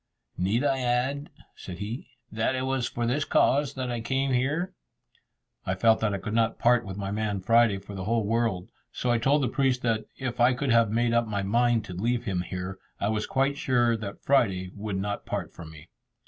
"Need 0.35 0.63
I 0.63 0.79
add," 0.79 1.29
said 1.55 1.77
he, 1.77 2.07
"that 2.31 2.55
it 2.55 2.63
was 2.63 2.87
for 2.89 3.05
this 3.05 3.23
cause 3.23 3.75
that 3.75 3.91
I 3.91 4.01
came 4.01 4.33
here?" 4.33 4.73
I 5.63 5.75
felt 5.75 5.99
that 5.99 6.11
I 6.11 6.17
could 6.17 6.33
not 6.33 6.57
part 6.57 6.83
with 6.87 6.97
my 6.97 7.11
man 7.11 7.39
Friday 7.39 7.77
for 7.77 7.93
the 7.93 8.05
whole 8.05 8.25
world, 8.25 8.67
so 8.91 9.11
I 9.11 9.19
told 9.19 9.43
the 9.43 9.47
priest 9.47 9.83
that 9.83 10.05
if 10.17 10.39
I 10.39 10.55
could 10.55 10.71
have 10.71 10.89
made 10.89 11.13
up 11.13 11.27
my 11.27 11.43
mind 11.43 11.85
to 11.85 11.93
leave 11.93 12.23
him 12.23 12.41
here, 12.41 12.79
I 12.99 13.09
was 13.09 13.27
quite 13.27 13.57
sure 13.59 13.95
that 13.95 14.23
Friday 14.23 14.71
would 14.73 14.97
not 14.97 15.27
part 15.27 15.53
from 15.53 15.69
me. 15.69 15.87